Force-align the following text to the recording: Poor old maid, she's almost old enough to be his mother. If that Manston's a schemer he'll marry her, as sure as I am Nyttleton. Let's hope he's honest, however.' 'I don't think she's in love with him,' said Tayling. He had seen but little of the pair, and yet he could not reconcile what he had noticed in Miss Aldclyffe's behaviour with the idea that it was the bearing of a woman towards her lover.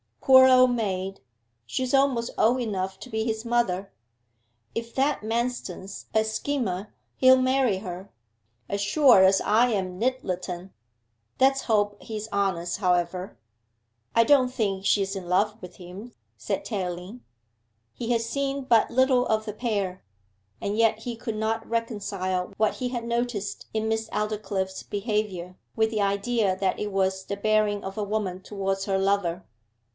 Poor 0.19 0.47
old 0.47 0.71
maid, 0.71 1.19
she's 1.65 1.93
almost 1.93 2.31
old 2.37 2.59
enough 2.59 2.99
to 2.99 3.09
be 3.09 3.23
his 3.25 3.43
mother. 3.43 3.91
If 4.73 4.95
that 4.95 5.21
Manston's 5.21 6.05
a 6.13 6.23
schemer 6.23 6.93
he'll 7.17 7.37
marry 7.41 7.79
her, 7.79 8.09
as 8.69 8.81
sure 8.81 9.23
as 9.23 9.41
I 9.41 9.69
am 9.71 9.99
Nyttleton. 9.99 10.71
Let's 11.39 11.63
hope 11.63 12.01
he's 12.01 12.27
honest, 12.31 12.77
however.' 12.77 13.37
'I 14.15 14.23
don't 14.23 14.47
think 14.51 14.85
she's 14.85 15.15
in 15.15 15.27
love 15.27 15.61
with 15.61 15.75
him,' 15.75 16.13
said 16.37 16.65
Tayling. 16.65 17.21
He 17.93 18.11
had 18.11 18.21
seen 18.21 18.63
but 18.63 18.89
little 18.89 19.27
of 19.27 19.45
the 19.45 19.53
pair, 19.53 20.01
and 20.59 20.77
yet 20.77 20.99
he 20.99 21.15
could 21.15 21.35
not 21.35 21.67
reconcile 21.69 22.53
what 22.57 22.75
he 22.75 22.89
had 22.89 23.03
noticed 23.05 23.65
in 23.73 23.87
Miss 23.89 24.09
Aldclyffe's 24.11 24.81
behaviour 24.83 25.57
with 25.75 25.91
the 25.91 26.01
idea 26.01 26.55
that 26.57 26.79
it 26.79 26.91
was 26.91 27.25
the 27.25 27.37
bearing 27.37 27.83
of 27.83 27.97
a 27.97 28.03
woman 28.03 28.41
towards 28.41 28.85
her 28.85 28.97
lover. 28.97 29.45